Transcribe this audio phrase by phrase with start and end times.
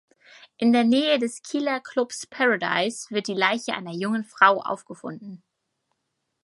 [0.57, 5.43] In der Nähe des Kieler Clubs Paradise wird die Leiche einer jungen Frau aufgefunden.